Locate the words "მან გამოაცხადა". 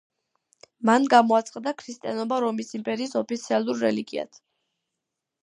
0.89-1.73